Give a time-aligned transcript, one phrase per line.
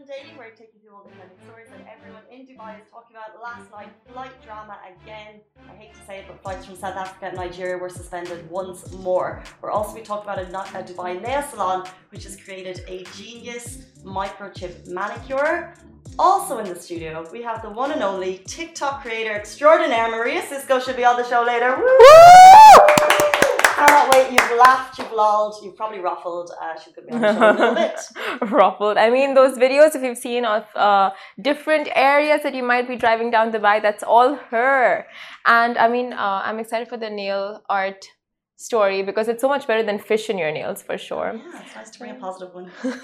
[0.00, 2.78] To Daily, where I take you through all the trending stories that everyone in Dubai
[2.78, 3.40] is talking about.
[3.42, 5.40] Last night, flight drama again.
[5.70, 8.92] I hate to say it, but flights from South Africa and Nigeria were suspended once
[8.92, 9.42] more.
[9.62, 13.86] We're also be talking about a, a Dubai nail salon, which has created a genius
[14.04, 15.74] microchip manicure.
[16.18, 20.78] Also in the studio, we have the one and only TikTok creator extraordinaire Maria Cisco
[20.78, 21.74] should be on the show later.
[21.74, 22.95] Woo!
[23.76, 24.26] Cannot wait.
[24.32, 26.50] You've laughed, you've lolled, you've probably ruffled.
[26.60, 27.98] Uh, she could be on the show a little bit.
[28.50, 28.96] ruffled.
[28.96, 32.96] I mean, those videos, if you've seen of uh, different areas that you might be
[32.96, 35.06] driving down Dubai, that's all her.
[35.46, 38.02] And I mean, uh, I'm excited for the nail art
[38.56, 41.34] story because it's so much better than fish in your nails for sure.
[41.36, 42.70] Yeah, it's nice to bring a positive one.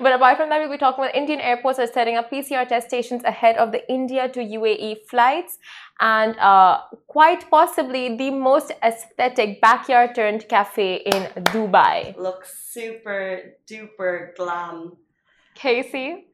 [0.00, 2.88] but apart from that, we'll be talking about Indian airports are setting up PCR test
[2.88, 5.58] stations ahead of the India to UAE flights
[6.00, 12.16] and uh, quite possibly the most aesthetic backyard turned cafe in Dubai.
[12.18, 14.98] Looks super duper glam.
[15.54, 16.26] Casey,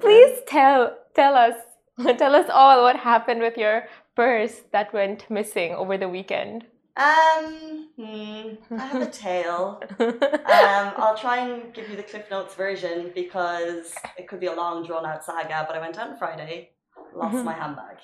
[0.00, 1.56] please tell tell us
[2.18, 3.84] tell us all what happened with your
[4.14, 6.64] purse that went missing over the weekend.
[6.96, 9.82] Um, hmm, I have a tale.
[10.00, 14.54] um, I'll try and give you the Cliff Notes version because it could be a
[14.54, 15.64] long, drawn out saga.
[15.66, 16.70] But I went out on Friday,
[17.14, 17.44] lost mm-hmm.
[17.44, 17.98] my handbag,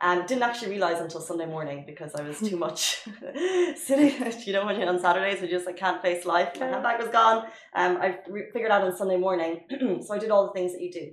[0.00, 3.00] and didn't actually realize until Sunday morning because I was too much
[3.76, 4.32] sitting.
[4.46, 6.58] You know, when you're on Saturdays, you just like can't face life.
[6.58, 7.46] My handbag was gone.
[7.74, 9.60] Um, I re- figured out on Sunday morning,
[10.02, 11.12] so I did all the things that you do.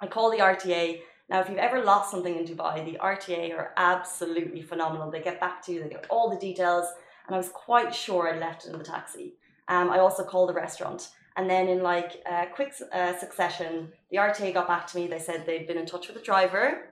[0.00, 0.98] I called the RTA
[1.32, 5.10] now, if you've ever lost something in Dubai, the RTA are absolutely phenomenal.
[5.10, 6.84] They get back to you, they get all the details,
[7.26, 9.34] and I was quite sure I'd left it in the taxi.
[9.68, 11.10] Um, I also called the restaurant.
[11.36, 15.06] And then, in like a quick uh, succession, the RTA got back to me.
[15.06, 16.90] They said they'd been in touch with the driver.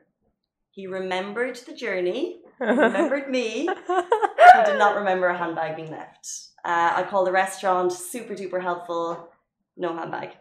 [0.71, 3.69] He remembered the journey, remembered me.
[3.87, 6.27] he did not remember a handbag being left.
[6.65, 9.29] Uh, I called the restaurant, super duper helpful,
[9.77, 10.37] no handbag.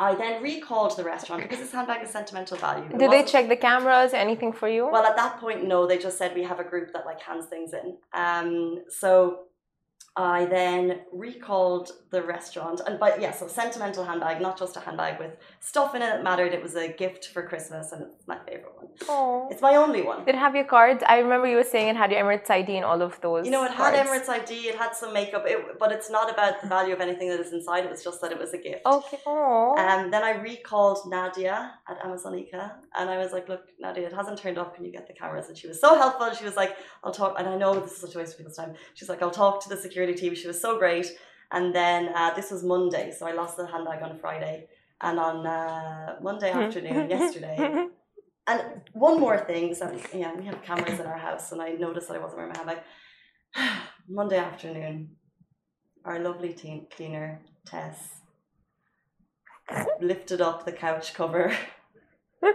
[0.00, 2.84] I then recalled the restaurant because this handbag is sentimental value.
[2.84, 4.14] It Did they check the cameras?
[4.14, 4.88] Anything for you?
[4.90, 5.86] Well, at that point, no.
[5.86, 7.98] They just said we have a group that like hands things in.
[8.14, 9.40] Um, so
[10.16, 15.20] I then recalled the restaurant, and but yeah, so sentimental handbag, not just a handbag
[15.20, 16.52] with stuff in it that mattered.
[16.52, 18.88] It was a gift for Christmas, and it's my favorite one.
[19.08, 20.24] Oh, it's my only one.
[20.24, 21.04] Did it have your cards?
[21.06, 23.44] I remember you were saying it had your Emirates ID and all of those.
[23.46, 23.96] You know, it cards.
[23.96, 24.52] had Emirates ID.
[24.70, 27.52] It had some makeup, it, but it's not about the value of anything that is
[27.52, 27.84] inside.
[27.84, 28.84] It was just that it was a gift.
[28.84, 29.20] Okay.
[29.26, 29.76] Oh.
[29.78, 34.12] And um, then I recalled Nadia at Amazonico, and I was like, "Look, Nadia, it
[34.12, 34.74] hasn't turned off.
[34.74, 36.32] Can you get the cameras?" And she was so helpful.
[36.34, 38.56] She was like, "I'll talk." And I know this is such a waste of people's
[38.56, 38.74] time.
[38.94, 40.34] She's like, "I'll talk to the security." Security team.
[40.34, 41.06] She was so great.
[41.52, 44.68] And then uh, this was Monday, so I lost the handbag on Friday.
[45.00, 47.88] And on uh, Monday afternoon, yesterday.
[48.46, 48.62] And
[48.92, 52.16] one more thing, so yeah, we have cameras in our house, and I noticed that
[52.16, 52.78] I wasn't wearing my handbag.
[54.08, 55.10] Monday afternoon,
[56.04, 57.96] our lovely team cleaner, Tess,
[60.00, 61.56] lifted up the couch cover.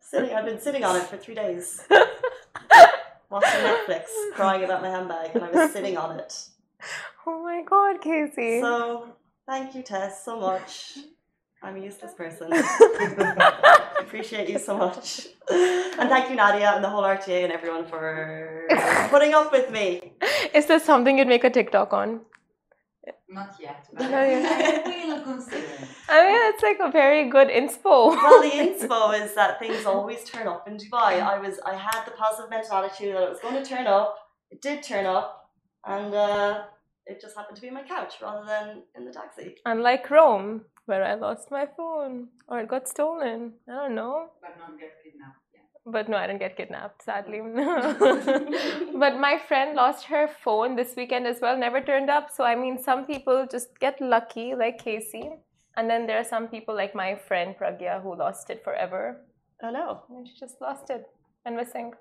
[0.00, 1.84] sitting, I've been sitting on it for three days
[3.30, 4.04] watching Netflix,
[4.34, 6.46] crying about my handbag, and I was sitting on it.
[7.26, 8.60] Oh my god, Casey.
[8.62, 9.08] So,
[9.46, 10.96] thank you, Tess, so much.
[11.62, 12.50] I'm a useless person.
[14.00, 15.26] Appreciate you so much.
[15.50, 18.66] And thank you, Nadia, and the whole RTA and everyone for
[19.10, 20.14] putting up with me.
[20.54, 22.22] Is this something you'd make a TikTok on?
[23.28, 23.86] Not yet.
[23.92, 25.66] But I will consider.
[26.08, 28.08] I mean, it's like a very good inspo.
[28.08, 31.22] well, the inspo is that things always turn up in Dubai.
[31.22, 34.16] I was, I had the positive mental attitude that it was going to turn up.
[34.50, 35.50] It did turn up,
[35.86, 36.64] and uh,
[37.06, 39.56] it just happened to be my couch rather than in the taxi.
[39.64, 43.52] Unlike Rome, where I lost my phone or it got stolen.
[43.68, 44.26] I don't know.
[44.40, 45.39] But not get kidnapped.
[45.86, 47.40] But no, I didn't get kidnapped, sadly.
[49.04, 52.30] but my friend lost her phone this weekend as well, never turned up.
[52.30, 55.30] So, I mean, some people just get lucky, like Casey.
[55.76, 59.22] And then there are some people like my friend Pragya who lost it forever.
[59.62, 60.02] Oh no.
[60.10, 61.06] And she just lost it
[61.44, 61.92] and missing.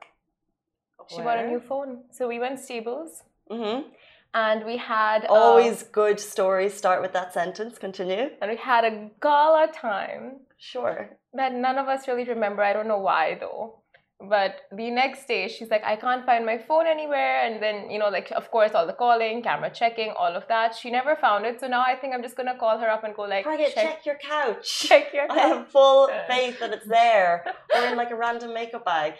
[1.07, 1.25] She Where?
[1.25, 2.04] bought a new phone.
[2.12, 3.24] So we went stables.
[3.50, 3.89] Mm-hmm.
[4.34, 7.78] And we had always uh, good stories start with that sentence.
[7.78, 8.30] Continue.
[8.42, 10.42] And we had a gala time.
[10.58, 12.64] Sure that none of us really remember.
[12.64, 13.76] I don't know why though.
[14.22, 17.40] But the next day, she's like, I can't find my phone anywhere.
[17.46, 20.76] And then, you know, like, of course, all the calling, camera checking, all of that.
[20.76, 21.62] She never found it.
[21.62, 23.86] So now I think I'm just to call her up and go, like, Target, check,
[23.86, 24.80] check your couch.
[24.90, 25.38] Check your couch.
[25.38, 27.46] I have full faith that it's there.
[27.74, 29.14] or in like a random makeup bag.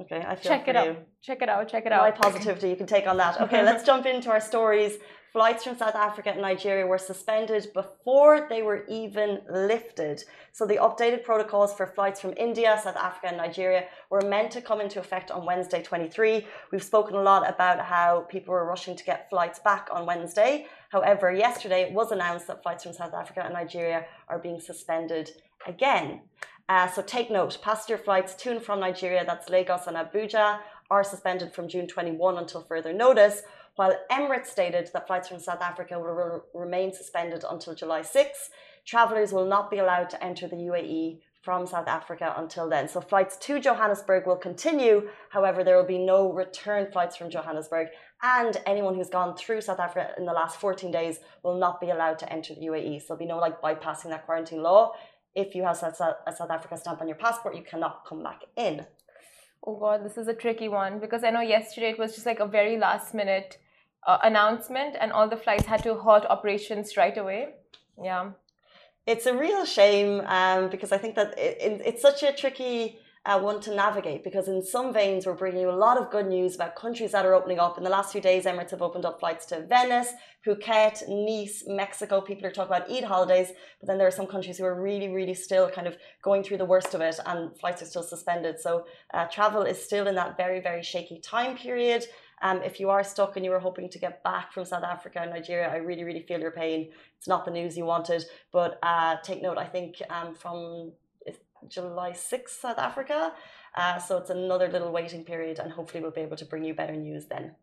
[0.00, 0.80] Okay, I feel check it you.
[0.80, 1.06] out.
[1.22, 1.68] Check it out.
[1.68, 2.02] Check it out.
[2.02, 3.40] My positivity, you can take on that.
[3.40, 4.98] Okay, let's jump into our stories
[5.34, 10.22] flights from South Africa and Nigeria were suspended before they were even lifted.
[10.52, 14.60] So the updated protocols for flights from India, South Africa, and Nigeria were meant to
[14.60, 16.46] come into effect on Wednesday 23.
[16.70, 20.66] We've spoken a lot about how people were rushing to get flights back on Wednesday.
[20.94, 25.28] However, yesterday it was announced that flights from South Africa and Nigeria are being suspended
[25.66, 26.20] again.
[26.68, 30.60] Uh, so take note, passenger flights to and from Nigeria, that's Lagos and Abuja,
[30.92, 33.42] are suspended from June 21 until further notice,
[33.74, 38.50] while Emirates stated that flights from South Africa will re remain suspended until July 6.
[38.86, 42.88] Travellers will not be allowed to enter the UAE from South Africa until then.
[42.88, 45.10] So flights to Johannesburg will continue.
[45.28, 47.88] However, there will be no return flights from Johannesburg.
[48.26, 51.90] And anyone who's gone through South Africa in the last 14 days will not be
[51.90, 53.02] allowed to enter the UAE.
[53.02, 54.94] So there'll be no like bypassing that quarantine law.
[55.34, 58.86] If you have a South Africa stamp on your passport, you cannot come back in.
[59.66, 62.40] Oh God, this is a tricky one because I know yesterday it was just like
[62.40, 63.58] a very last minute
[64.06, 67.48] uh, announcement and all the flights had to halt operations right away.
[68.02, 68.30] Yeah.
[69.06, 73.00] It's a real shame um, because I think that it, it, it's such a tricky
[73.26, 76.26] uh, one to navigate because in some veins we're bringing you a lot of good
[76.26, 77.78] news about countries that are opening up.
[77.78, 80.12] In the last few days, Emirates have opened up flights to Venice,
[80.46, 82.20] Phuket, Nice, Mexico.
[82.20, 83.48] People are talking about Eid holidays,
[83.80, 86.58] but then there are some countries who are really, really still kind of going through
[86.58, 88.60] the worst of it, and flights are still suspended.
[88.60, 88.84] So
[89.14, 92.04] uh, travel is still in that very, very shaky time period.
[92.42, 95.20] Um, if you are stuck and you were hoping to get back from South Africa
[95.22, 96.90] and Nigeria, I really, really feel your pain.
[97.16, 98.22] It's not the news you wanted,
[98.52, 99.56] but uh, take note.
[99.56, 100.92] I think um, from
[101.68, 103.32] July 6th, South Africa.
[103.76, 106.74] Uh, so it's another little waiting period, and hopefully we'll be able to bring you
[106.74, 107.54] better news then.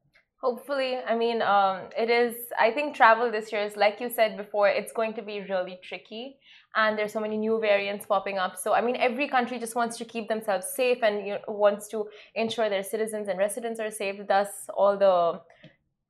[0.42, 2.36] Hopefully, I mean, um, it is.
[2.59, 5.80] I think travel this year is, like you said before, it's going to be really
[5.83, 6.38] tricky,
[6.75, 8.57] and there's so many new variants popping up.
[8.57, 11.88] So, I mean, every country just wants to keep themselves safe and you know, wants
[11.89, 14.15] to ensure their citizens and residents are safe.
[14.27, 15.42] Thus, all the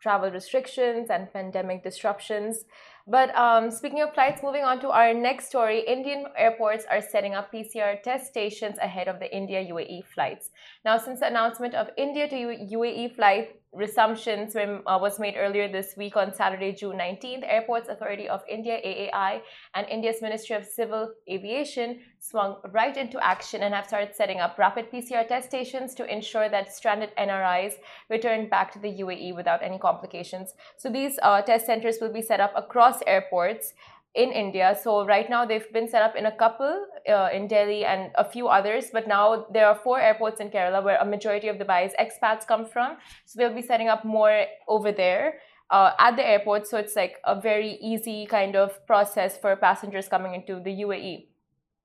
[0.01, 2.65] travel restrictions and pandemic disruptions.
[3.07, 7.33] But um, speaking of flights, moving on to our next story, Indian airports are setting
[7.33, 10.50] up PCR test stations ahead of the India UAE flights.
[10.86, 15.95] Now, since the announcement of India to UAE flight resumption uh, was made earlier this
[15.95, 17.44] week on Saturday, June 19th.
[17.44, 19.41] Airports Authority of India, AAI,
[19.75, 24.57] and India's Ministry of Civil Aviation swung right into action and have started setting up
[24.57, 27.73] rapid PCR test stations to ensure that stranded NRIs
[28.09, 30.53] return back to the UAE without any complications.
[30.77, 33.74] So these uh, test centers will be set up across airports
[34.13, 34.77] in India.
[34.81, 38.25] So right now they've been set up in a couple uh, in Delhi and a
[38.29, 41.65] few others, but now there are four airports in Kerala where a majority of the
[41.65, 42.97] Dubai's expats come from.
[43.25, 45.39] So they'll be setting up more over there.
[45.69, 50.09] Uh, at the airport, so it's like a very easy kind of process for passengers
[50.09, 51.27] coming into the UAE.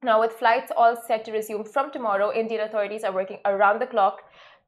[0.02, 3.87] Now, with flights all set to resume from tomorrow, Indian authorities are working around the
[3.87, 4.22] clock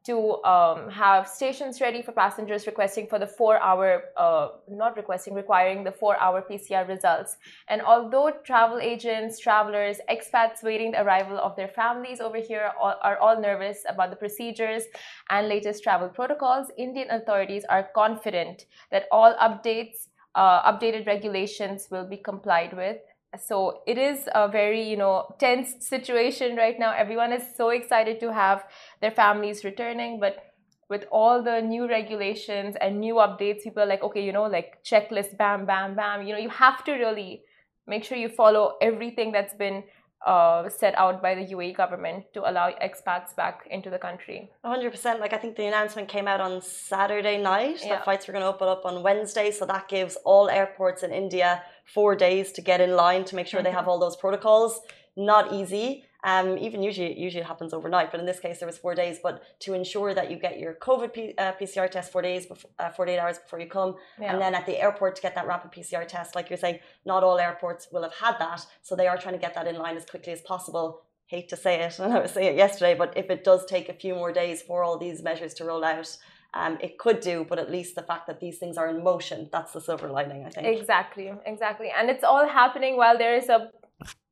[0.05, 5.33] to um, have stations ready for passengers requesting for the four hour, uh, not requesting,
[5.33, 7.37] requiring the four hour PCR results.
[7.67, 13.17] And although travel agents, travelers, expats waiting the arrival of their families over here are
[13.17, 14.83] all nervous about the procedures
[15.29, 22.07] and latest travel protocols, Indian authorities are confident that all updates, uh, updated regulations will
[22.07, 22.97] be complied with
[23.37, 26.93] so it is a very you know tense situation right now.
[26.93, 28.63] Everyone is so excited to have
[29.01, 30.45] their families returning but
[30.89, 34.83] with all the new regulations and new updates people are like okay you know like
[34.83, 36.25] checklist bam bam bam.
[36.25, 37.43] You know you have to really
[37.87, 39.83] make sure you follow everything that's been
[40.25, 44.51] uh, set out by the UAE government to allow expats back into the country.
[44.65, 45.19] 100%.
[45.19, 47.89] Like, I think the announcement came out on Saturday night yeah.
[47.89, 49.51] that flights were going to open up on Wednesday.
[49.51, 53.47] So that gives all airports in India four days to get in line to make
[53.47, 53.65] sure mm-hmm.
[53.65, 54.81] they have all those protocols.
[55.15, 56.05] Not easy.
[56.23, 59.19] Um, even usually, usually it happens overnight, but in this case, there was four days.
[59.23, 62.69] But to ensure that you get your COVID P- uh, PCR test four days, before,
[62.77, 64.33] uh, 48 hours before you come, yeah.
[64.33, 67.23] and then at the airport to get that rapid PCR test, like you're saying, not
[67.23, 69.95] all airports will have had that, so they are trying to get that in line
[69.95, 71.03] as quickly as possible.
[71.27, 73.87] Hate to say it, and I was saying it yesterday, but if it does take
[73.87, 76.17] a few more days for all these measures to roll out,
[76.53, 79.49] um, it could do, but at least the fact that these things are in motion,
[79.51, 80.67] that's the silver lining, I think.
[80.67, 81.91] Exactly, exactly.
[81.95, 83.69] And it's all happening while there is a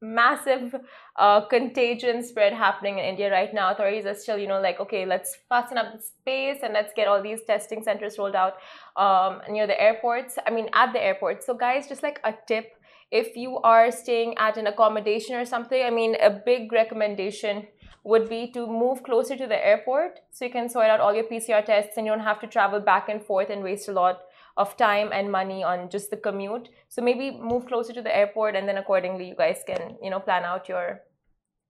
[0.01, 0.75] massive
[1.15, 3.71] uh, contagion spread happening in India right now.
[3.71, 7.07] Authorities are still, you know, like, okay, let's fasten up the space and let's get
[7.07, 8.55] all these testing centers rolled out
[8.95, 10.37] um, near the airports.
[10.45, 11.45] I mean, at the airports.
[11.45, 12.73] So, guys, just like a tip
[13.11, 17.67] if you are staying at an accommodation or something, I mean, a big recommendation
[18.03, 21.25] would be to move closer to the airport so you can sort out all your
[21.25, 24.21] PCR tests and you don't have to travel back and forth and waste a lot
[24.57, 26.69] of time and money on just the commute.
[26.89, 30.19] So maybe move closer to the airport and then accordingly you guys can, you know,
[30.19, 31.01] plan out your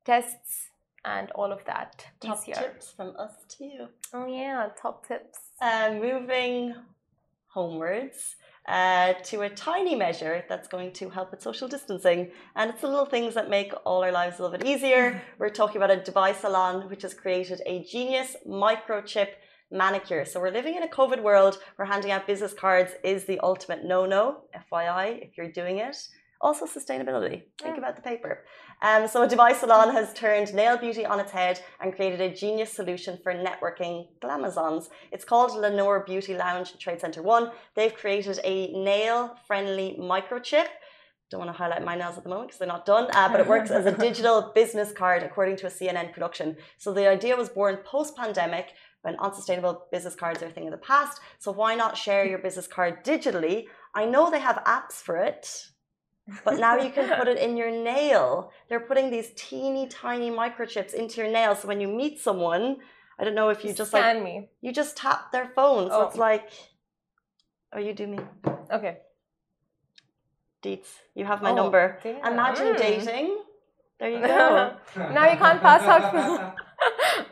[0.06, 0.72] tests
[1.06, 2.06] and all of that.
[2.20, 2.60] Top PCR.
[2.62, 3.88] tips from us too.
[4.14, 5.40] Oh yeah, top tips.
[5.62, 6.74] Uh, moving
[7.48, 8.36] homewards.
[8.68, 12.30] uh, to a tiny measure that's going to help with social distancing.
[12.56, 15.22] And it's the little things that make all our lives a little bit easier.
[15.40, 19.30] We're talking about a Dubai salon which has created a genius microchip
[19.72, 20.26] manicure.
[20.26, 23.84] So we're living in a COVID world where handing out business cards is the ultimate
[23.84, 25.98] no-no, FYI, if you're doing it.
[26.40, 27.44] Also sustainability.
[27.60, 27.78] Think Yeah.
[27.78, 28.46] about the paper.
[28.84, 32.30] Um, so a Dubai salon has turned nail beauty on its head and created a
[32.30, 34.90] genius solution for networking glamazons.
[35.12, 37.52] It's called Lenore Beauty Lounge Trade Center One.
[37.74, 40.68] They've created a nail-friendly microchip.
[41.30, 43.40] Don't want to highlight my nails at the moment because they're not done, uh, but
[43.42, 46.56] it works as a digital business card according to a CNN production.
[46.78, 48.68] So the idea was born post-pandemic
[49.08, 51.22] when unsustainable business cards are a thing of the past.
[51.40, 53.68] So why not share your business card digitally?
[53.96, 55.44] I know they have apps for it,
[56.44, 58.52] but now you can put it in your nail.
[58.68, 61.56] They're putting these teeny tiny microchips into your nail.
[61.56, 62.66] So when you meet someone,
[63.18, 64.50] I don't know if you just like me.
[64.60, 65.90] you just tap their phone.
[65.90, 66.08] So Oh.
[66.08, 66.52] it's like,
[67.74, 68.20] oh, you do me,
[68.78, 68.98] Okay.
[70.64, 70.92] Deets.
[71.16, 71.84] You have my Oh, number.
[72.04, 72.26] damn.
[72.34, 72.78] Imagine Mm.
[72.78, 73.30] dating.
[74.00, 74.76] There you go.
[75.16, 76.58] Now you can't pass out.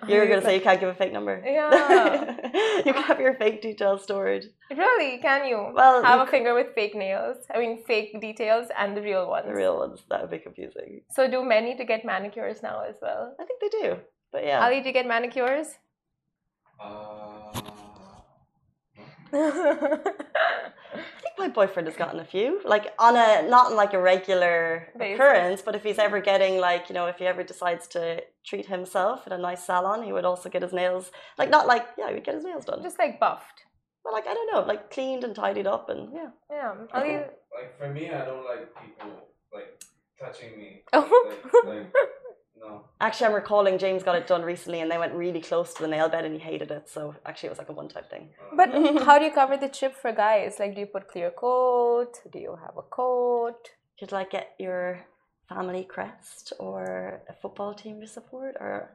[0.07, 1.41] You're gonna say you can't give a fake number.
[1.45, 2.35] Yeah.
[2.85, 4.45] you can have your fake details stored.
[4.69, 5.19] Really?
[5.19, 5.71] Can you?
[5.73, 7.37] Well, have you a finger with fake nails.
[7.53, 9.47] I mean, fake details and the real ones.
[9.47, 10.03] The real ones.
[10.09, 11.01] That would be confusing.
[11.11, 13.35] So do many to get manicures now as well?
[13.39, 13.97] I think they do.
[14.31, 14.63] But yeah.
[14.63, 15.67] Ali, do you get manicures?
[16.79, 17.61] Uh,
[20.99, 23.99] I think my boyfriend has gotten a few, like on a not on like a
[24.01, 25.15] regular Basis.
[25.15, 28.67] occurrence, but if he's ever getting like you know if he ever decides to treat
[28.67, 32.07] himself in a nice salon, he would also get his nails like not like yeah
[32.09, 33.63] he would get his nails done, Just like buffed.
[34.03, 36.29] but like I don't know like cleaned and tidied up and yeah.
[36.51, 36.73] Yeah.
[36.93, 37.15] Ali,
[37.57, 39.83] like for me, I don't like people like
[40.19, 40.83] touching me.
[40.93, 41.01] Oh.
[41.65, 42.05] Like, like no.
[43.01, 45.87] Actually, I'm recalling James got it done recently, and they went really close to the
[45.87, 46.89] nail bed, and he hated it.
[46.89, 48.29] So actually, it was like a one-time thing.
[48.55, 48.69] But
[49.03, 50.55] how do you cover the chip for guys?
[50.59, 52.13] Like, do you put clear coat?
[52.31, 53.69] Do you have a coat?
[53.99, 54.99] Could like get your
[55.49, 58.89] family crest or a football team to support, or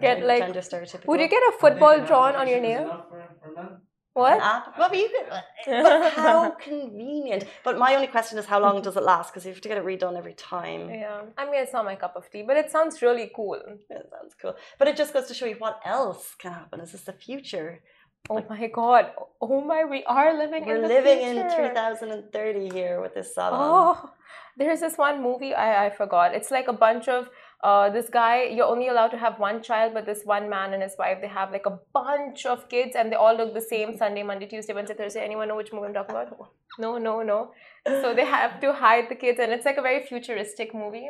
[0.00, 1.06] Get, like- gender stereotypical.
[1.06, 3.06] Would you get a football drawn on your nail?
[3.08, 3.22] For,
[3.54, 3.80] for.
[4.14, 4.38] What?
[4.40, 5.28] Ah, but you could,
[5.66, 7.44] but how convenient.
[7.64, 9.30] But my only question is, how long does it last?
[9.32, 10.88] Because you have to get it redone every time.
[10.88, 11.22] Yeah.
[11.36, 13.60] I mean, it's not my cup of tea, but it sounds really cool.
[13.90, 14.54] That sounds cool.
[14.78, 16.78] But it just goes to show you what else can happen.
[16.80, 17.80] Is this the future?
[18.30, 19.10] Oh my god.
[19.40, 21.64] Oh my, we are living in We're the living future.
[21.64, 23.60] in 3030 here with this salon.
[23.60, 24.10] Oh,
[24.56, 26.34] there's this one movie I, I forgot.
[26.34, 27.28] It's like a bunch of
[27.68, 28.44] uh, this guy.
[28.56, 31.32] You're only allowed to have one child, but this one man and his wife they
[31.40, 33.96] have like a bunch of kids, and they all look the same.
[34.02, 35.24] Sunday, Monday, Tuesday, Wednesday, Thursday.
[35.24, 36.50] Anyone know which movie I'm talking about?
[36.78, 37.38] No, no, no.
[38.02, 41.08] So they have to hide the kids, and it's like a very futuristic movie.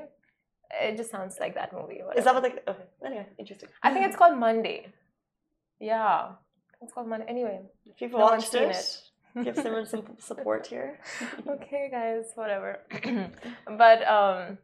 [0.89, 2.01] It just sounds like that movie.
[2.17, 2.55] Is that what they?
[2.73, 2.85] Okay.
[3.05, 3.69] Anyway, interesting.
[3.83, 4.79] I think it's called Monday.
[5.81, 6.33] Yeah,
[6.81, 7.27] it's called Monday.
[7.29, 8.99] Anyway, If you've no watched seen it,
[9.45, 10.99] give someone some support here.
[11.49, 12.71] okay guys whatever
[13.79, 14.59] but um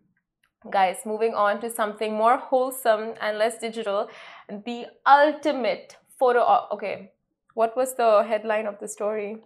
[0.68, 4.10] guys moving on to something more wholesome and less digital.
[4.48, 7.12] The ultimate photo okay
[7.54, 9.38] what was the headline of the story?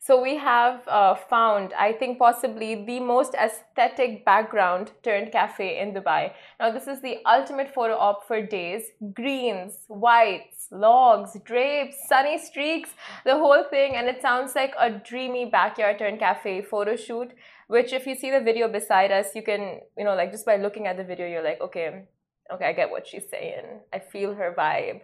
[0.00, 5.92] So we have uh, found i think possibly the most aesthetic background turned cafe in
[5.92, 6.32] dubai.
[6.60, 8.82] Now this is the ultimate photo op for days.
[9.12, 12.90] Greens whites logs drapes sunny streaks
[13.24, 13.96] the whole thing.
[13.96, 17.32] And it sounds like a dreamy backyard turn cafe photo shoot
[17.68, 20.56] which if you see the video beside us you can you know like just by
[20.56, 22.04] looking at the video you're like okay
[22.52, 25.00] okay i get what she's saying i feel her vibe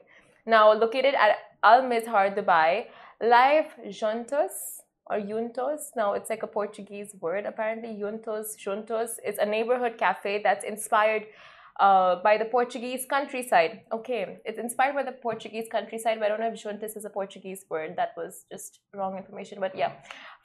[0.47, 2.87] now located at al mizhar dubai
[3.35, 4.61] live juntos
[5.07, 10.41] or juntos now it's like a portuguese word apparently juntos juntos It's a neighborhood cafe
[10.43, 11.27] that's inspired
[11.81, 13.81] uh, by the Portuguese countryside.
[13.93, 17.11] Okay, it's inspired by the Portuguese countryside, but I don't know if juntos is a
[17.11, 17.97] Portuguese word.
[17.97, 19.59] That was just wrong information.
[19.61, 19.93] But yeah,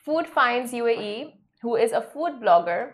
[0.05, 2.93] Food Finds UAE, who is a food blogger,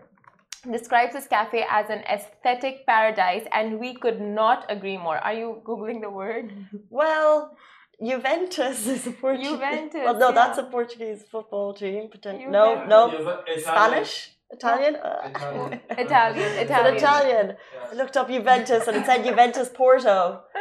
[0.72, 5.18] describes this cafe as an aesthetic paradise, and we could not agree more.
[5.18, 6.52] Are you googling the word?
[6.90, 7.56] Well,
[8.04, 9.52] Juventus is a Portuguese.
[9.52, 10.64] Juventus, Well, no, that's a.
[10.64, 12.10] Portuguese football team.
[12.10, 13.10] Potent- no, no.
[13.12, 14.96] Juve- Spanish, Italian.
[14.96, 15.80] Uh, Italian.
[15.92, 16.96] Italian, Italian.
[16.96, 17.48] Italian?
[17.74, 17.90] Yes.
[17.92, 20.42] I looked up Juventus and it said Juventus Porto.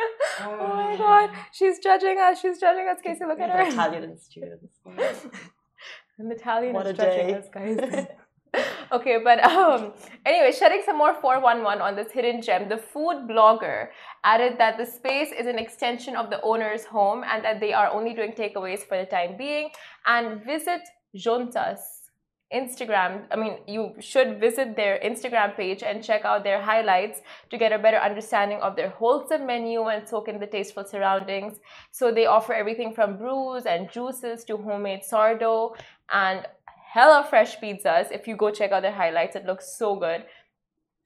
[0.40, 2.40] Oh my god, she's judging us.
[2.40, 3.24] She's judging us, Casey.
[3.24, 3.70] Look at They're her.
[3.70, 4.66] Italian institutes.
[6.18, 8.06] An Italian What is judging us, guys.
[8.92, 9.92] okay, but um,
[10.24, 13.88] anyway, shedding some more 411 on this hidden gem, the food blogger
[14.22, 17.90] added that the space is an extension of the owner's home and that they are
[17.90, 19.70] only doing takeaways for the time being.
[20.06, 20.82] And visit
[21.16, 21.78] Juntos
[22.54, 23.24] Instagram.
[23.30, 27.20] I mean, you should visit their Instagram page and check out their highlights
[27.50, 31.58] to get a better understanding of their wholesome menu and soak in the tasteful surroundings.
[31.90, 35.74] So they offer everything from brews and juices to homemade sourdough
[36.12, 36.46] and
[36.92, 38.12] hella fresh pizzas.
[38.12, 40.24] If you go check out their highlights, it looks so good.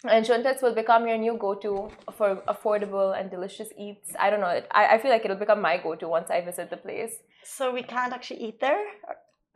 [0.04, 4.12] And Juntos will become your new go-to for affordable and delicious eats.
[4.18, 4.60] I don't know.
[4.70, 7.16] I, I feel like it'll become my go-to once I visit the place.
[7.42, 8.84] So we can't actually eat there.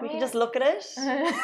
[0.03, 0.85] We mean- can just look at it.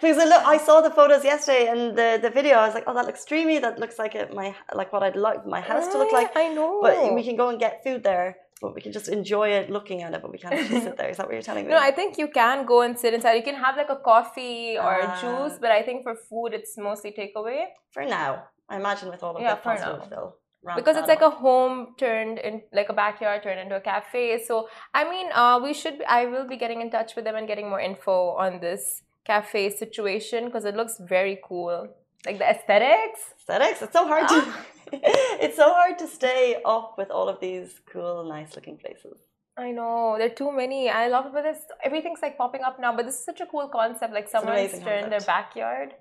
[0.00, 2.54] Because I, look, I saw the photos yesterday and the, the video.
[2.56, 3.60] I was like, oh, that looks dreamy.
[3.60, 6.30] That looks like it, my like what I'd like my house to look like.
[6.36, 6.80] I know.
[6.82, 8.36] But we can go and get food there.
[8.60, 10.20] But we can just enjoy it looking at it.
[10.22, 11.08] But we can't actually sit there.
[11.08, 11.70] Is that what you're telling me?
[11.76, 13.34] No, I think you can go and sit inside.
[13.34, 15.18] You can have like a coffee or a Ah.
[15.20, 17.60] juice, but I think for food it's mostly takeaway
[17.94, 18.30] for now,
[18.68, 20.34] I imagine with all of Yeah, for positive now.
[20.76, 24.42] Because it's like a home turned in like a backyard turned into a cafe.
[24.44, 26.02] So I mean, uh, we should.
[26.08, 29.70] I will be getting in touch with them and getting more info on this cafe
[29.70, 31.88] situation because it looks very cool.
[32.24, 33.20] Like the aesthetics.
[33.38, 33.82] aesthetics.
[33.82, 34.54] It's so hard to.
[34.92, 39.18] it's so hard to stay up with all of these cool, nice-looking places.
[39.56, 40.88] I know there are too many.
[40.88, 42.94] I love it, but this everything's like popping up now.
[42.96, 44.14] But this is such a cool concept.
[44.14, 45.94] Like someone's turned their backyard.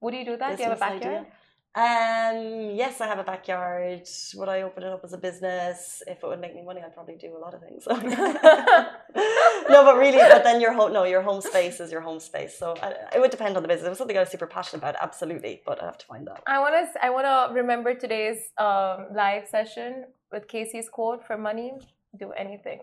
[0.00, 0.56] Would you do that?
[0.56, 1.16] do you have a backyard?
[1.16, 1.26] idea.
[1.74, 4.02] Um, yes, I have a backyard.
[4.34, 6.02] Would I open it up as a business?
[6.06, 7.84] If it would make me money, I'd probably do a lot of things.
[7.88, 12.58] no, but really, but then your home, no, your home space is your home space.
[12.58, 13.86] So I, it would depend on the business.
[13.86, 16.42] It was something I was super passionate about, absolutely, but I have to find that.
[16.46, 17.04] I want to.
[17.04, 21.74] I want to remember today's um, live session with Casey's quote for money.
[22.18, 22.80] Do anything.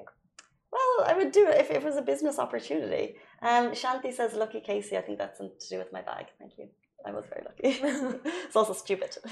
[0.71, 3.15] Well, I would do it if it was a business opportunity.
[3.41, 6.27] Um, Shanti says, "Lucky Casey." I think that's something to do with my bag.
[6.39, 6.69] Thank you.
[7.05, 8.19] I was very lucky.
[8.45, 9.11] it's also stupid.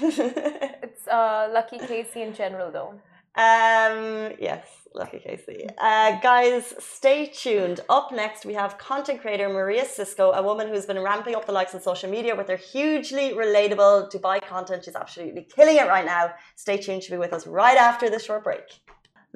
[0.86, 2.92] It's uh, lucky Casey in general, though.
[3.36, 4.64] Um, yes,
[4.94, 5.66] lucky Casey.
[5.76, 7.80] Uh, guys, stay tuned.
[7.88, 11.52] Up next, we have content creator Maria Cisco, a woman who's been ramping up the
[11.52, 14.84] likes on social media with her hugely relatable Dubai content.
[14.84, 16.32] She's absolutely killing it right now.
[16.54, 17.02] Stay tuned.
[17.02, 18.66] She'll be with us right after this short break.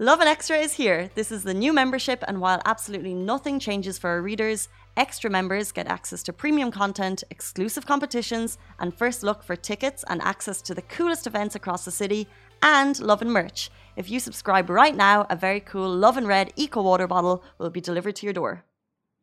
[0.01, 1.11] Lovin Extra is here.
[1.17, 5.73] This is the new membership, and while absolutely nothing changes for our readers, extra members
[5.73, 10.75] get access to premium content, exclusive competitions, and first look for tickets and access to
[10.75, 12.27] the coolest events across the city,
[12.63, 13.71] and Lovin merch.
[13.97, 17.81] If you subscribe right now, a very cool Lovin Red Eco Water bottle will be
[17.81, 18.65] delivered to your door.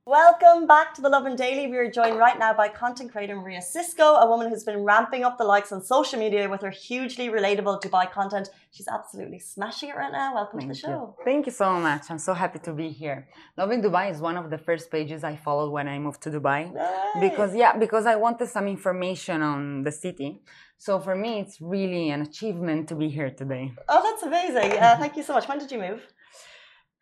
[0.07, 1.65] Welcome back to the Lovin Daily.
[1.65, 5.23] We are joined right now by content creator Maria Cisco, a woman who's been ramping
[5.23, 8.51] up the likes on social media with her hugely relatable Dubai content.
[8.69, 10.35] She's absolutely smashing it right now.
[10.35, 10.89] Welcome to the Thank you.
[10.89, 11.15] show.
[11.25, 12.03] Thank you so much.
[12.11, 13.27] I'm so happy to be here.
[13.57, 16.61] Lovin Dubai is one of the first pages I followed when I moved to Dubai.
[17.19, 20.43] Because yeah, because I wanted some information on the city.
[20.77, 23.73] So for me, it's really an achievement to be here today.
[23.89, 24.77] Oh, that's amazing.
[24.77, 25.47] Uh, thank you so much.
[25.49, 26.01] When did you move?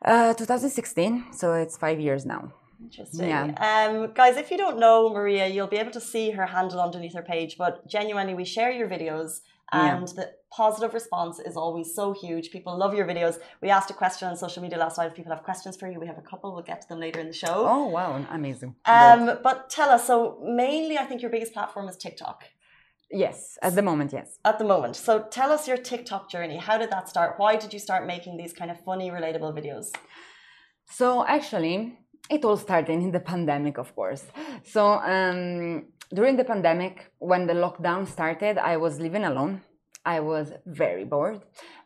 [0.06, 2.54] Uh, 2016, so it's five years now.
[2.84, 3.30] Interesting.
[3.30, 3.46] Yeah.
[3.70, 7.16] Um, guys, if you don't know Maria, you'll be able to see her handle underneath
[7.16, 7.58] her page.
[7.58, 9.42] But genuinely, we share your videos,
[9.72, 9.96] Yeah.
[9.98, 12.52] and the positive response is always so huge.
[12.52, 13.36] People love your videos.
[13.62, 15.08] We asked a question on social media last night.
[15.08, 16.54] If people have questions for you, we have a couple.
[16.54, 17.56] We'll get to them later in the show.
[17.76, 18.76] Oh wow, amazing.
[18.86, 20.06] Um, but tell us.
[20.06, 22.44] So mainly, I think your biggest platform is TikTok
[23.14, 24.40] yes, at the moment, yes.
[24.44, 24.96] at the moment.
[24.96, 26.58] So tell us your TikTok journey.
[26.58, 27.36] How did that start?
[27.38, 29.88] Why did you start making these kind of funny, relatable videos?
[30.90, 31.98] So actually,
[32.30, 34.24] it all started in the pandemic, of course.
[34.64, 39.62] So um, during the pandemic, when the lockdown started, I was living alone.
[40.06, 41.42] I was very bored,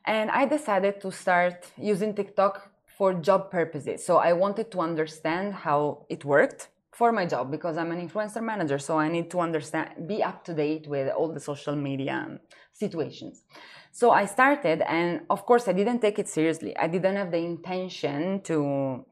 [0.05, 4.03] and I decided to start using TikTok for job purposes.
[4.03, 8.41] So I wanted to understand how it worked for my job because I'm an influencer
[8.41, 8.79] manager.
[8.79, 12.39] So I need to understand, be up to date with all the social media
[12.73, 13.43] situations.
[13.91, 16.75] So I started, and of course, I didn't take it seriously.
[16.75, 19.05] I didn't have the intention to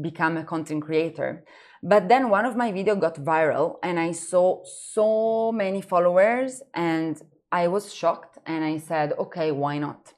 [0.00, 1.44] become a content creator.
[1.82, 7.20] But then one of my video got viral, and I saw so many followers, and
[7.52, 10.12] I was shocked, and I said, okay, why not?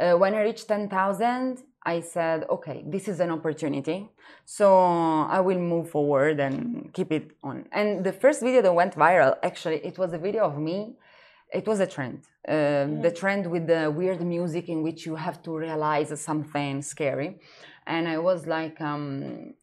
[0.00, 4.08] Uh, when I reached 10,000, I said, okay, this is an opportunity.
[4.44, 4.72] So
[5.28, 7.66] I will move forward and keep it on.
[7.72, 10.96] And the first video that went viral, actually, it was a video of me
[11.52, 12.18] it was a trend.
[12.48, 17.30] Uh, The trend with the weird music in which you have to realize something scary.
[17.86, 19.54] And I was like, um,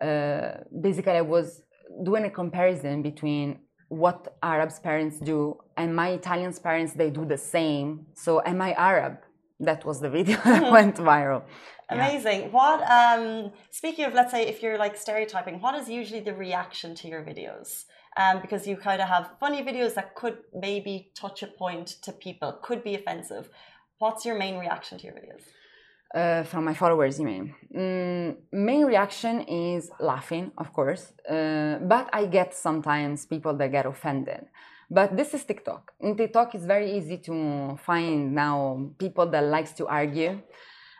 [0.00, 0.50] uh,
[0.86, 1.62] basically, I was
[2.02, 7.38] doing a comparison between what Arabs parents do and my Italian parents, they do the
[7.38, 8.06] same.
[8.14, 9.18] So, am I Arab?
[9.60, 11.42] That was the video that went viral.
[11.90, 11.94] Yeah.
[11.94, 12.52] Amazing.
[12.52, 16.94] What um speaking of let's say if you're like stereotyping, what is usually the reaction
[16.96, 17.84] to your videos?
[18.18, 22.12] Um, because you kind of have funny videos that could maybe touch a point to
[22.12, 23.50] people, could be offensive.
[23.98, 25.42] What's your main reaction to your videos?
[26.14, 27.54] Uh, from my followers, you mean?
[27.74, 33.84] Mm, main reaction is laughing, of course, uh, but I get sometimes people that get
[33.84, 34.46] offended.
[34.90, 35.92] But this is TikTok.
[36.00, 40.40] In TikTok, it's very easy to find now people that likes to argue.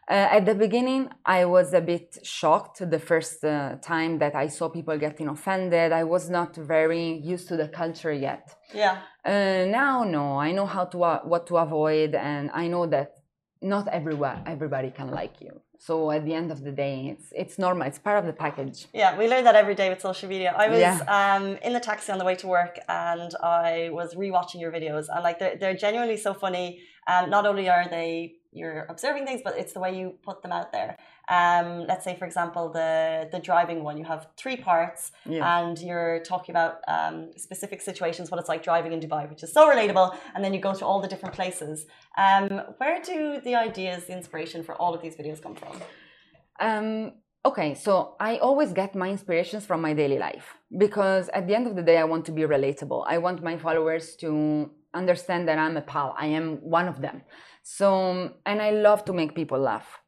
[0.08, 4.46] Uh, at the beginning, I was a bit shocked the first uh, time that I
[4.46, 5.90] saw people getting offended.
[5.90, 8.54] I was not very used to the culture yet.
[8.72, 8.98] Yeah.
[9.24, 13.14] Uh, now, no, I know how to uh, what to avoid, and I know that
[13.60, 15.60] not everyone everybody can like you.
[15.78, 17.86] So at the end of the day, it's it's normal.
[17.88, 18.86] It's part of the package.
[18.94, 20.54] Yeah, we learn that every day with social media.
[20.56, 21.00] I was Yeah.
[21.18, 25.06] um, in the taxi on the way to work, and I was rewatching your videos,
[25.12, 26.80] and like they're they're genuinely so funny.
[27.06, 30.50] Um, not only are they you're observing things, but it's the way you put them
[30.50, 30.96] out there.
[31.28, 33.96] Um, let's say, for example, the the driving one.
[33.98, 35.58] You have three parts, Yeah.
[35.58, 39.52] and you're talking about um, specific situations, what it's like driving in Dubai, which is
[39.52, 40.08] so relatable.
[40.34, 41.86] And then you go to all the different places.
[42.24, 45.74] Um, where do the ideas, the inspiration for all of these videos come from?
[46.58, 46.88] Um,
[47.44, 50.46] okay, so I always get my inspirations from my daily life
[50.84, 53.04] because at the end of the day, I want to be relatable.
[53.06, 56.14] I want my followers to understand that I'm a pal.
[56.18, 57.22] I am one of them.
[57.62, 60.00] So, and I love to make people laugh.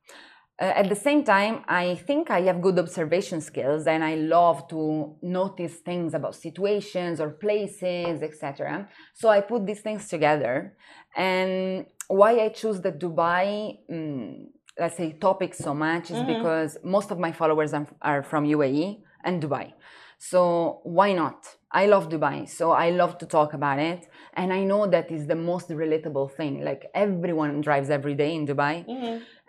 [0.60, 4.66] Uh, at the same time, I think I have good observation skills and I love
[4.68, 8.88] to notice things about situations or places, etc.
[9.14, 10.76] So I put these things together.
[11.16, 17.12] And why I choose the Dubai, mm, let's say, topic so much is because most
[17.12, 19.74] of my followers are, are from UAE and Dubai.
[20.18, 21.46] So why not?
[21.70, 24.08] I love Dubai, so I love to talk about it.
[24.34, 26.64] And I know that is the most relatable thing.
[26.64, 28.84] Like everyone drives every day in Dubai.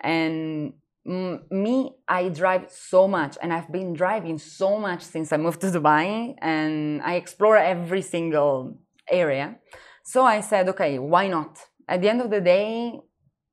[0.01, 0.73] And
[1.07, 5.61] mm, me, I drive so much, and I've been driving so much since I moved
[5.61, 8.77] to Dubai, and I explore every single
[9.09, 9.57] area.
[10.03, 11.59] So I said, okay, why not?
[11.87, 12.99] At the end of the day,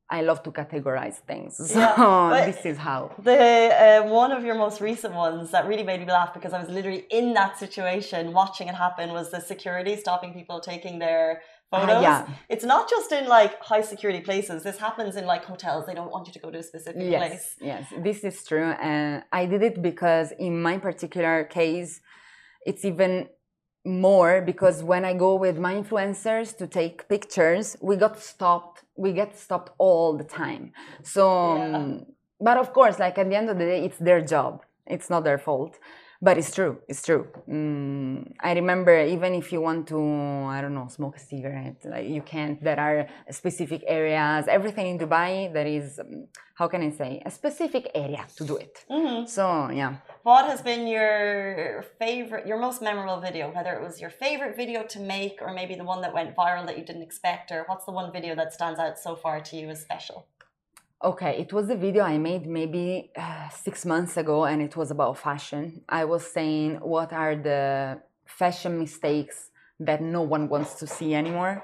[0.08, 1.56] I love to categorize things.
[1.72, 3.12] So Yeah, this is how.
[3.18, 6.60] The uh, one of your most recent ones that really made me laugh because I
[6.60, 11.42] was literally in that situation watching it happen was the security stopping people taking their
[11.70, 11.96] photos.
[11.96, 12.28] Ah, yeah.
[12.48, 14.62] It's not just in like high security places.
[14.62, 15.86] This happens in like hotels.
[15.86, 17.56] They don't want you to go to a specific yes, place.
[17.60, 18.70] Yes, this is true.
[18.80, 22.00] And I did it because in my particular case,
[22.64, 23.28] it's even
[23.86, 28.82] more because when I go with my influencers to take pictures, we got stopped.
[28.96, 30.72] We get stopped all the time.
[31.02, 31.76] So, Yeah.
[31.76, 32.06] um,
[32.40, 34.62] but of course, like at the end of the day, it's their job.
[34.86, 35.78] It's not their fault.
[36.22, 36.78] But it's true.
[36.88, 37.28] It's true.
[37.48, 40.00] Mm, I remember even if you want to,
[40.56, 42.62] I don't know, smoke a cigarette, like you can't.
[42.62, 44.46] There are specific areas.
[44.48, 48.56] Everything in Dubai, there is, um, how can I say, a specific area to do
[48.56, 48.84] it.
[48.90, 49.28] Mhm.
[49.28, 49.96] So yeah.
[50.22, 53.50] What has been your favorite, your most memorable video?
[53.50, 56.66] Whether it was your favorite video to make, or maybe the one that went viral
[56.66, 59.56] that you didn't expect, or what's the one video that stands out so far to
[59.56, 60.26] you as special?
[61.04, 64.90] Okay, it was a video I made maybe uh, six months ago, and it was
[64.90, 65.82] about fashion.
[65.88, 71.62] I was saying what are the fashion mistakes that no one wants to see anymore.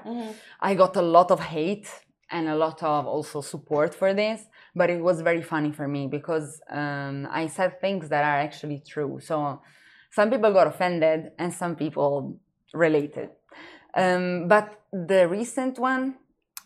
[0.61, 1.89] I got a lot of hate
[2.29, 6.07] and a lot of also support for this, but it was very funny for me
[6.07, 9.19] because um, I said things that are actually true.
[9.21, 9.61] So
[10.11, 12.39] some people got offended and some people
[12.73, 13.29] related.
[13.95, 16.15] Um, but the recent one,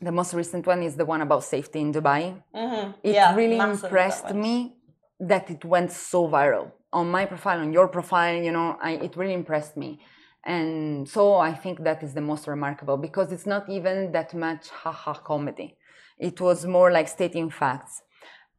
[0.02, 2.42] the most recent one is the one about safety in Dubai.
[2.56, 2.92] Mm-hmm.
[3.04, 4.76] It really impressed me
[5.20, 8.36] that it went so viral on my profile, on your profile.
[8.36, 10.00] You know, I, it really impressed me,
[10.46, 14.70] and so I think that is the most remarkable because it's not even that much
[14.70, 15.78] haha comedy.
[16.20, 18.02] It was more like stating facts,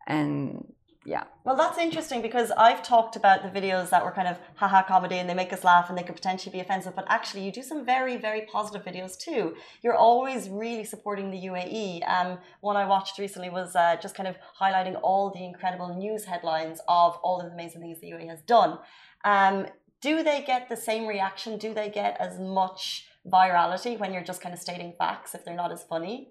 [0.07, 0.64] and
[1.09, 1.25] yeah.
[1.44, 5.16] Well, that's interesting because I've talked about the videos that were kind of haha comedy
[5.16, 7.62] and they make us laugh and they could potentially be offensive, but actually you do
[7.62, 9.57] some very, very positive videos too.
[9.83, 12.07] You're always really supporting the UAE.
[12.07, 16.27] Um, one I watched recently was uh, just kind of highlighting all the incredible news
[16.27, 18.79] headlines of all of the amazing things the UAE has done.
[19.25, 19.66] Um,
[20.03, 21.57] do they get the same reaction?
[21.57, 25.55] Do they get as much virality when you're just kind of stating facts if they're
[25.55, 26.29] not as funny?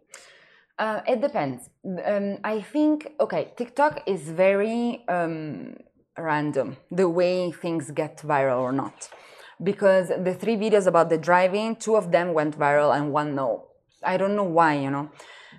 [0.80, 1.70] Uh, it depends.
[2.06, 5.76] Um, I think okay, TikTok is very um,
[6.18, 9.10] random the way things get viral or not,
[9.64, 13.66] because the three videos about the driving, two of them went viral and one no.
[14.04, 15.10] I don't know why, you know,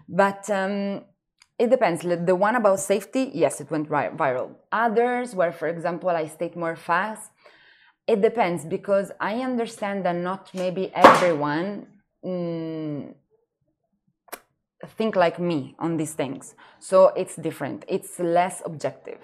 [0.09, 1.03] but um,
[1.59, 2.03] it depends.
[2.03, 4.55] The one about safety, yes, it went viral.
[4.71, 7.33] Others, where for example I state more fast,
[8.07, 11.89] it depends because I understand that not maybe everyone.
[12.25, 13.15] Mm,
[14.97, 16.55] think like me on these things.
[16.79, 17.85] So it's different.
[17.89, 19.19] It's less objective.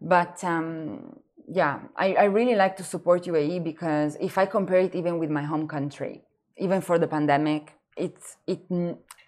[0.00, 1.16] But um,
[1.48, 5.30] yeah, I, I really like to support UAE because if I compare it even with
[5.30, 6.22] my home country,
[6.58, 8.68] even for the pandemic, it's it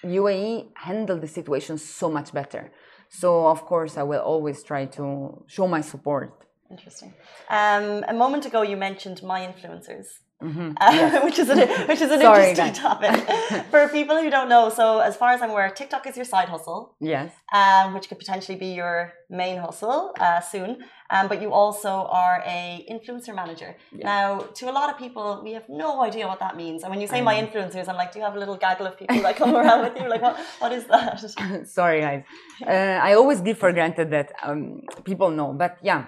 [0.04, 2.70] UAE handled the situation so much better.
[3.08, 6.44] So of course, I will always try to show my support.
[6.70, 7.14] Interesting.
[7.48, 10.06] Um, a moment ago, you mentioned my influencers.
[10.42, 10.76] Mhm.
[10.80, 11.24] Uh, Yes.
[11.26, 11.58] which is an
[11.90, 12.78] which is an Sorry, interesting guys.
[12.78, 14.70] topic for people who don't know.
[14.70, 17.32] So, as far as I'm aware, TikTok is your side hustle, Yes.
[17.52, 20.70] um, which could potentially be your main hustle uh, soon.
[21.10, 21.88] Um, but you also
[22.22, 23.74] are a influencer manager.
[23.92, 24.04] Yeah.
[24.12, 26.82] Now, to a lot of people, we have no idea what that means.
[26.82, 28.98] And when you say my influencers, I'm like, do you have a little gaggle of
[28.98, 30.06] people that come around with you?
[30.08, 31.18] Like, what what is that?
[31.66, 32.22] Sorry, guys.
[32.64, 36.00] Uh, I always give for granted that um, people know, but yeah,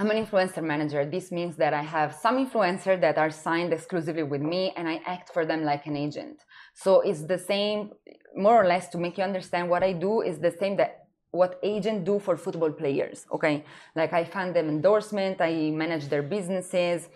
[0.00, 1.06] I'm an influencer manager.
[1.06, 5.00] This means that I have some influencers that are signed exclusively with me, and I
[5.06, 6.38] act for them like an agent.
[6.74, 7.90] So it's the same,
[8.34, 11.60] more or less, to make you understand what I do is the same that what
[11.62, 13.24] agents do for football players.
[13.32, 17.08] Okay, like I fund them endorsement, I manage their businesses,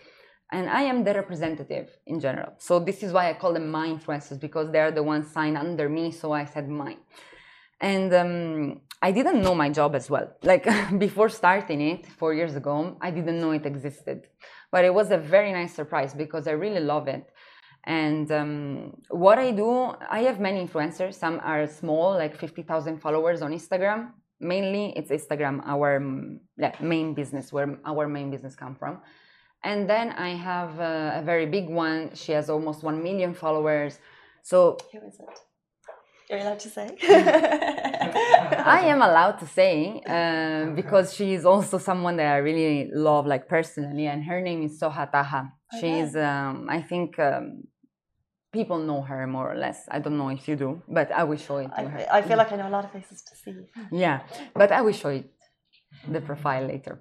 [0.52, 2.52] and I am the representative in general.
[2.58, 5.58] So this is why I call them my influencers because they are the ones signed
[5.58, 6.12] under me.
[6.12, 6.98] So I said mine
[7.80, 10.28] and um, I didn't know my job as well.
[10.42, 10.66] Like
[10.98, 14.26] before starting it four years ago, I didn't know it existed,
[14.72, 17.30] but it was a very nice surprise because I really love it.
[17.84, 21.14] And um, what I do, I have many influencers.
[21.14, 24.10] Some are small, like fifty thousand followers on Instagram.
[24.40, 29.00] Mainly, it's Instagram, our um, yeah, main business, where our main business come from.
[29.64, 32.14] And then I have uh, a very big one.
[32.14, 33.98] She has almost one million followers.
[34.42, 35.47] So Who is it?
[36.28, 36.88] You're allowed to say.
[37.02, 43.26] I am allowed to say um, because she is also someone that I really love,
[43.26, 45.52] like personally, and her name is Soha Taha.
[45.80, 47.64] She's, um, I think, um,
[48.52, 49.86] people know her more or less.
[49.90, 52.06] I don't know if you do, but I will show it to her.
[52.12, 53.54] I, I feel like I know a lot of faces to see.
[53.90, 54.20] Yeah,
[54.54, 55.30] but I will show it
[56.06, 57.00] the profile later.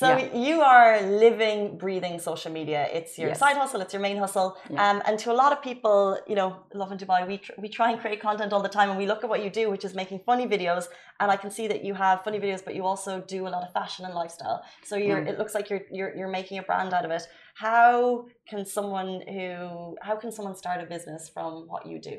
[0.00, 0.34] So Yeah.
[0.48, 2.80] you are living, breathing social media.
[2.98, 3.38] It's your Yes.
[3.38, 3.80] side hustle.
[3.84, 4.48] It's your main hustle.
[4.68, 4.84] Yeah.
[4.84, 6.48] Um, and to a lot of people, you know,
[6.80, 9.22] Lovin Dubai, we tr- we try and create content all the time, and we look
[9.24, 10.84] at what you do, which is making funny videos.
[11.20, 13.62] And I can see that you have funny videos, but you also do a lot
[13.66, 14.58] of fashion and lifestyle.
[14.88, 15.28] So you're, Mm.
[15.30, 17.24] it looks like you're, you're you're making a brand out of it.
[17.66, 22.16] How can someone who how can someone start a business from what you do?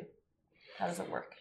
[0.79, 1.31] How does it work?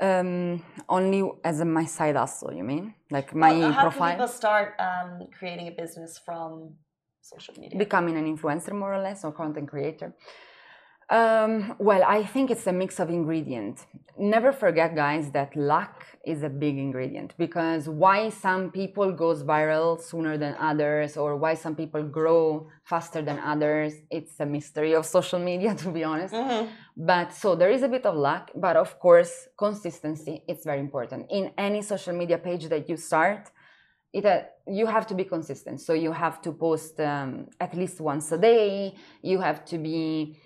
[0.00, 2.94] Um, only as a, my side hustle, you mean?
[3.10, 4.08] Like my Well, how profile?
[4.08, 6.74] can people start um, creating a business from
[7.22, 7.78] social media?
[7.78, 10.12] becoming an influencer more or less or content creator
[11.10, 13.86] um, well i think it's a mix of ingredients
[14.18, 20.00] never forget guys that luck is a big ingredient because why some people goes viral
[20.00, 25.04] sooner than others or why some people grow faster than others it's a mystery of
[25.04, 26.34] social media to be honest.
[26.34, 26.68] Mhm.
[26.96, 31.26] but so there is a bit of luck but of course consistency it's very important.
[31.30, 33.50] In any social media page that you start
[34.12, 35.80] it uh, you have to be consistent.
[35.80, 40.36] So you have to post um, at least once a day you have to be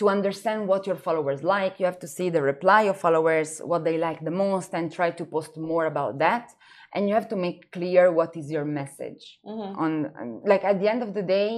[0.00, 3.82] to understand what your followers like you have to see the reply of followers what
[3.88, 6.46] they like the most and try to post more about that.
[6.94, 9.24] And you have to make clear what is your message.
[9.50, 9.70] Mhm.
[9.84, 11.52] on um, like at the end of the day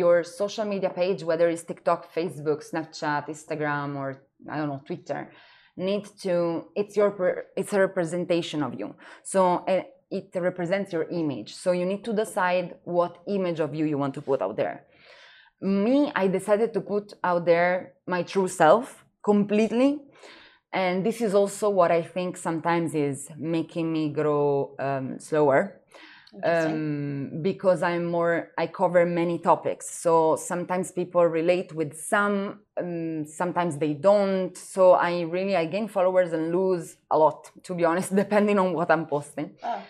[0.00, 4.08] your social media page whether it's tiktok facebook snapchat instagram or
[4.52, 5.22] i don't know twitter
[5.90, 6.34] need to
[6.80, 7.10] it's your
[7.60, 8.88] it's a representation of you.
[9.32, 9.40] So
[9.72, 9.82] uh,
[10.18, 11.50] it represents your image.
[11.64, 14.76] So you need to decide what image of you you want to put out there
[15.60, 20.00] me i decided to put out there my true self completely
[20.72, 25.80] and this is also what i think sometimes is making me grow um, slower
[26.42, 29.88] um, because I'm more, I cover many topics.
[29.90, 34.56] So sometimes people relate with some, um, sometimes they don't.
[34.56, 38.72] So I really, I gain followers and lose a lot, to be honest, depending on
[38.72, 39.52] what I'm posting.
[39.62, 39.82] Oh.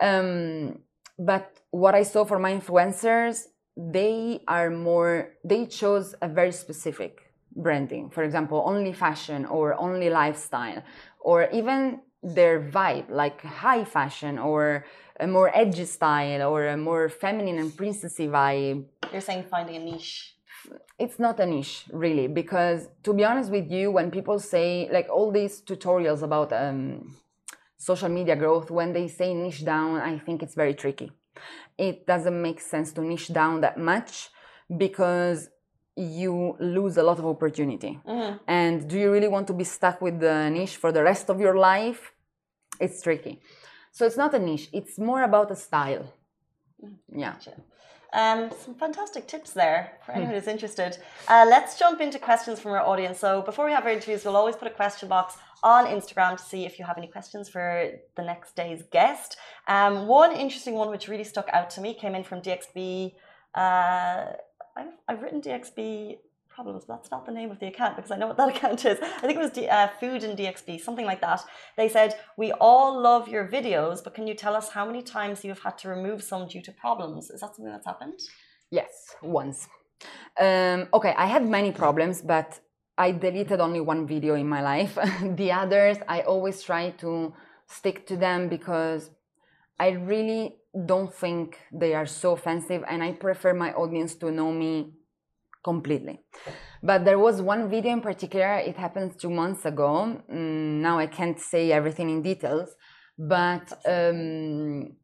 [0.00, 0.78] Um,
[1.18, 3.44] but what I saw for my influencers,
[3.76, 8.10] they are more, they chose a very specific branding.
[8.10, 10.82] For example, only fashion or only lifestyle,
[11.20, 14.84] or even their vibe, like high fashion or
[15.18, 18.84] a more edgy style or a more feminine and princessy vibe.
[19.12, 20.36] You're saying finding a niche.
[20.98, 25.08] It's not a niche, really, because to be honest with you, when people say, like
[25.10, 27.16] all these tutorials about um,
[27.76, 31.10] social media growth, when they say niche down, I think it's very tricky.
[31.88, 34.12] It doesn't make sense to niche down that much
[34.84, 35.38] because
[35.96, 37.92] you lose a lot of opportunity.
[38.06, 38.32] Mhm.
[38.60, 41.36] And do you really want to be stuck with the niche for the rest of
[41.44, 42.00] your life?
[42.84, 43.34] It's tricky.
[43.96, 46.06] So it's not a niche, it's more about a style.
[47.22, 47.32] Yeah.
[47.32, 47.54] Gotcha.
[48.12, 50.98] Um, some fantastic tips there for anyone who's interested.
[51.28, 53.18] Uh, let's jump into questions from our audience.
[53.18, 56.42] So before we have our interviews, we'll always put a question box on Instagram to
[56.42, 59.36] see if you have any questions for the next day's guest.
[59.66, 63.12] Um, one interesting one which really stuck out to me came in from DXB.
[63.54, 64.26] Uh,
[64.76, 66.18] I've, I've written DXB
[66.54, 66.84] problems.
[66.86, 68.98] That's not the name of the account because I know what that account is.
[69.00, 71.40] I think it was D, uh, Food and DXB, something like that.
[71.76, 75.44] They said, We all love your videos, but can you tell us how many times
[75.44, 77.30] you've had to remove some due to problems?
[77.30, 78.20] Is that something that's happened?
[78.70, 79.68] Yes, once.
[80.40, 82.60] Um, okay, I had many problems, but
[82.98, 84.98] I deleted only one video in my life.
[85.22, 87.34] the others, I always try to
[87.66, 89.10] stick to them because
[89.78, 94.52] I really don't think they are so offensive and I prefer my audience to know
[94.52, 94.92] me
[95.64, 96.20] completely.
[96.82, 100.20] But there was one video in particular, it happened two months ago.
[100.30, 102.70] Mm, now I can't say everything in details,
[103.18, 104.96] but um,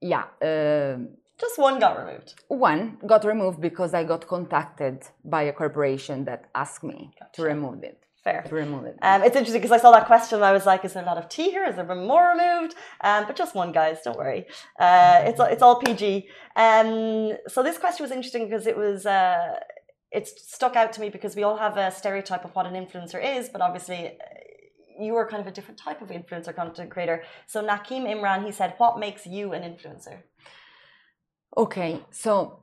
[0.00, 0.24] yeah.
[0.40, 0.98] Uh,
[1.38, 2.34] just one got removed.
[2.48, 7.32] One got removed because I got contacted by a corporation that asked me gotcha.
[7.34, 8.02] to remove it.
[8.24, 8.42] Fair.
[8.48, 8.96] To remove it.
[9.02, 10.42] Um, it's interesting because I saw that question.
[10.42, 11.64] I was like, "Is there a lot of tea here?
[11.64, 13.98] Has there been more removed?" Um, but just one, guys.
[14.02, 14.46] Don't worry.
[14.80, 16.26] Uh, it's it's all PG.
[16.56, 19.06] Um, so this question was interesting because it was.
[19.06, 19.60] Uh,
[20.12, 23.20] it stuck out to me because we all have a stereotype of what an influencer
[23.36, 24.12] is, but obviously uh,
[24.98, 27.22] you are kind of a different type of influencer content creator.
[27.46, 30.22] So Nakim Imran, he said, "What makes you an influencer?"
[31.56, 32.62] Okay, so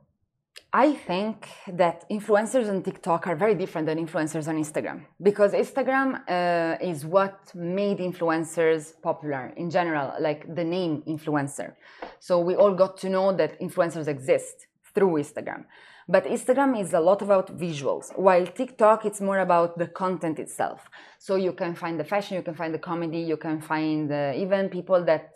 [0.72, 6.20] I think that influencers on TikTok are very different than influencers on Instagram because Instagram
[6.28, 11.74] uh, is what made influencers popular in general, like the name influencer.
[12.18, 15.64] So we all got to know that influencers exist through Instagram.
[16.08, 20.90] But Instagram is a lot about visuals, while TikTok it's more about the content itself.
[21.18, 24.32] So you can find the fashion, you can find the comedy, you can find uh,
[24.36, 25.30] even people that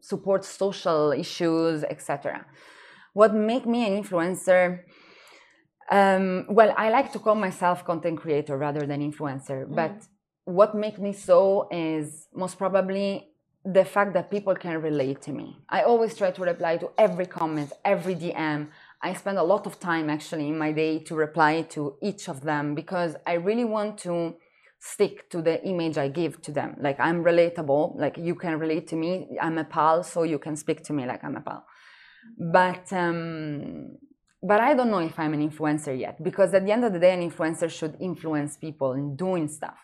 [0.00, 2.44] support social issues, etc
[3.14, 4.80] what make me an influencer
[5.90, 9.74] um, well i like to call myself content creator rather than influencer mm.
[9.74, 10.06] but
[10.44, 13.30] what makes me so is most probably
[13.64, 17.26] the fact that people can relate to me i always try to reply to every
[17.26, 18.68] comment every dm
[19.08, 22.38] i spend a lot of time actually in my day to reply to each of
[22.50, 24.14] them because i really want to
[24.80, 28.86] stick to the image i give to them like i'm relatable like you can relate
[28.92, 31.64] to me i'm a pal so you can speak to me like i'm a pal
[32.38, 33.96] but um,
[34.42, 36.98] but I don't know if I'm an influencer yet because at the end of the
[36.98, 39.78] day, an influencer should influence people in doing stuff.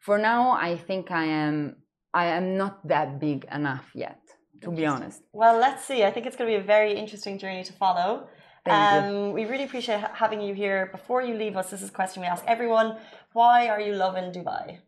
[0.00, 1.76] For now, I think I am
[2.14, 4.20] I am not that big enough yet,
[4.62, 5.22] to be honest.
[5.32, 6.02] Well, let's see.
[6.02, 8.28] I think it's going to be a very interesting journey to follow.
[8.68, 10.88] Um, we really appreciate having you here.
[10.92, 12.96] Before you leave us, this is a question we ask everyone:
[13.32, 14.78] Why are you loving Dubai?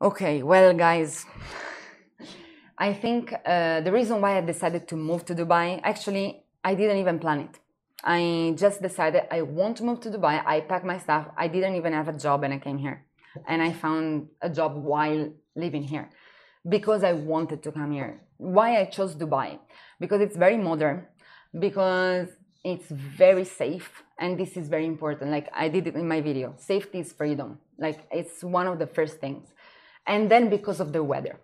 [0.00, 1.26] Okay, well, guys,
[2.78, 6.98] I think uh, the reason why I decided to move to Dubai, actually, I didn't
[6.98, 7.58] even plan it.
[8.04, 10.40] I just decided I want to move to Dubai.
[10.46, 11.26] I packed my stuff.
[11.36, 13.04] I didn't even have a job and I came here.
[13.46, 16.08] And I found a job while living here
[16.68, 18.20] because I wanted to come here.
[18.36, 19.58] Why I chose Dubai?
[19.98, 21.06] Because it's very modern,
[21.58, 22.28] because
[22.64, 25.30] it's very safe, and this is very important.
[25.30, 27.58] Like I did it in my video safety is freedom.
[27.78, 29.46] Like it's one of the first things.
[30.06, 31.38] And then because of the weather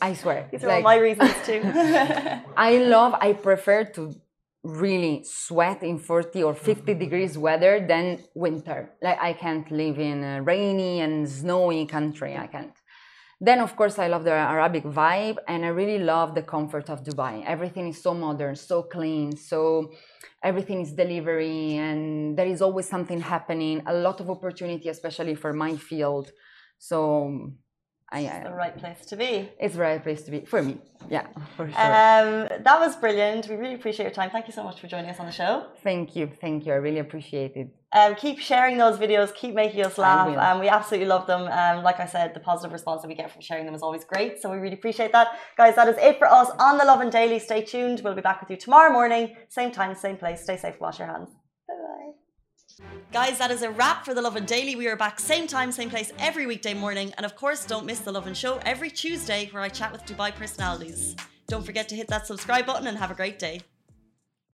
[0.00, 0.48] I swear.
[0.50, 1.60] These are like, all my reasons too.
[2.56, 4.14] I love, I prefer to
[4.62, 6.98] really sweat in 40 or 50 mm-hmm.
[6.98, 8.90] degrees weather than winter.
[9.02, 12.36] Like I can't live in a rainy and snowy country.
[12.36, 12.72] I can't.
[13.40, 17.02] Then of course I love the Arabic vibe and I really love the comfort of
[17.02, 17.42] Dubai.
[17.46, 19.92] Everything is so modern, so clean, so
[20.42, 25.52] everything is delivery and there is always something happening, a lot of opportunity especially for
[25.54, 26.30] my field.
[26.78, 27.52] So
[28.12, 29.48] I, it's the right place to be.
[29.58, 30.78] It's the right place to be for me.
[31.08, 31.26] Yeah,
[31.56, 31.94] for sure.
[31.94, 33.48] Um, that was brilliant.
[33.48, 34.30] We really appreciate your time.
[34.30, 35.66] Thank you so much for joining us on the show.
[35.82, 36.72] Thank you, thank you.
[36.74, 37.79] I really appreciate it.
[37.92, 39.34] Um, keep sharing those videos.
[39.34, 40.28] Keep making us laugh.
[40.38, 41.42] Um, we absolutely love them.
[41.42, 44.04] Um, like I said, the positive response that we get from sharing them is always
[44.04, 44.40] great.
[44.40, 45.74] So we really appreciate that, guys.
[45.74, 47.40] That is it for us on the Lovin Daily.
[47.40, 48.00] Stay tuned.
[48.04, 50.42] We'll be back with you tomorrow morning, same time, same place.
[50.42, 50.80] Stay safe.
[50.80, 51.30] Wash your hands.
[51.66, 52.90] Bye bye.
[53.12, 54.76] Guys, that is a wrap for the Lovin Daily.
[54.76, 57.12] We are back same time, same place every weekday morning.
[57.16, 60.32] And of course, don't miss the Lovin Show every Tuesday where I chat with Dubai
[60.32, 61.16] personalities.
[61.48, 63.62] Don't forget to hit that subscribe button and have a great day.